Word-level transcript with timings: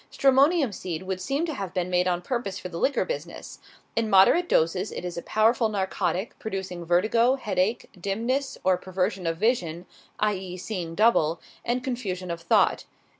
Stramonium 0.11 0.73
seed 0.73 1.03
would 1.03 1.21
seem 1.21 1.45
to 1.45 1.53
have 1.53 1.75
been 1.75 1.87
made 1.87 2.07
on 2.07 2.23
purpose 2.23 2.57
for 2.57 2.69
the 2.69 2.79
liquor 2.79 3.05
business. 3.05 3.59
In 3.95 4.09
moderate 4.09 4.49
doses 4.49 4.91
it 4.91 5.05
is 5.05 5.15
a 5.15 5.21
powerful 5.21 5.69
narcotic, 5.69 6.33
producing 6.39 6.83
vertigo, 6.83 7.35
headache, 7.35 7.87
dimness 7.93 8.57
or 8.63 8.77
perversion 8.79 9.27
of 9.27 9.37
vision 9.37 9.85
(i. 10.19 10.33
e., 10.33 10.57
seeing 10.57 10.95
double) 10.95 11.39
and 11.63 11.83
confusion 11.83 12.31
of 12.31 12.41
thought. 12.41 12.85